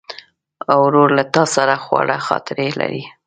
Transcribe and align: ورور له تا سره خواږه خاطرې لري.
ورور 0.81 1.09
له 1.17 1.23
تا 1.33 1.43
سره 1.55 1.73
خواږه 1.83 2.17
خاطرې 2.27 2.67
لري. 2.79 3.03